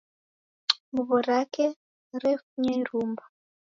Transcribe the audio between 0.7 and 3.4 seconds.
Nguw'o rake raw'efunya irumba.